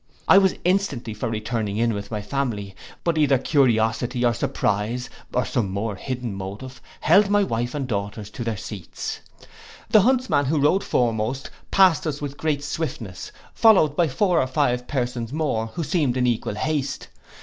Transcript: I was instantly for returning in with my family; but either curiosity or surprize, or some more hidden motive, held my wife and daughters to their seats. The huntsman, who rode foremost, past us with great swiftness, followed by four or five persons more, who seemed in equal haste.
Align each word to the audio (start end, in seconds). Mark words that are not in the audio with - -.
I 0.27 0.39
was 0.39 0.55
instantly 0.65 1.13
for 1.13 1.29
returning 1.29 1.77
in 1.77 1.93
with 1.93 2.09
my 2.09 2.23
family; 2.23 2.75
but 3.03 3.19
either 3.19 3.37
curiosity 3.37 4.25
or 4.25 4.33
surprize, 4.33 5.11
or 5.31 5.45
some 5.45 5.69
more 5.69 5.95
hidden 5.95 6.33
motive, 6.33 6.81
held 7.01 7.29
my 7.29 7.43
wife 7.43 7.75
and 7.75 7.85
daughters 7.87 8.31
to 8.31 8.43
their 8.43 8.57
seats. 8.57 9.19
The 9.91 10.01
huntsman, 10.01 10.45
who 10.45 10.59
rode 10.59 10.83
foremost, 10.83 11.51
past 11.69 12.07
us 12.07 12.19
with 12.19 12.35
great 12.37 12.63
swiftness, 12.63 13.31
followed 13.53 13.95
by 13.95 14.07
four 14.07 14.41
or 14.41 14.47
five 14.47 14.87
persons 14.87 15.31
more, 15.31 15.67
who 15.67 15.83
seemed 15.83 16.17
in 16.17 16.25
equal 16.25 16.55
haste. 16.55 17.09